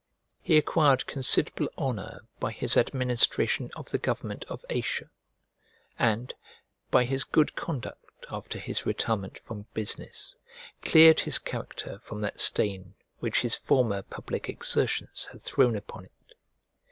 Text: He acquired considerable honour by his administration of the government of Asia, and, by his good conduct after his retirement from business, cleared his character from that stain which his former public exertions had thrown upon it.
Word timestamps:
He 0.41 0.57
acquired 0.57 1.05
considerable 1.05 1.69
honour 1.77 2.21
by 2.39 2.53
his 2.53 2.75
administration 2.75 3.69
of 3.75 3.91
the 3.91 3.99
government 3.99 4.45
of 4.45 4.65
Asia, 4.67 5.11
and, 5.99 6.33
by 6.89 7.05
his 7.05 7.23
good 7.23 7.55
conduct 7.55 8.25
after 8.31 8.57
his 8.57 8.83
retirement 8.83 9.37
from 9.37 9.67
business, 9.75 10.37
cleared 10.81 11.19
his 11.19 11.37
character 11.37 11.99
from 11.99 12.21
that 12.21 12.39
stain 12.39 12.95
which 13.19 13.41
his 13.41 13.53
former 13.55 14.01
public 14.01 14.49
exertions 14.49 15.27
had 15.33 15.43
thrown 15.43 15.75
upon 15.75 16.05
it. 16.05 16.33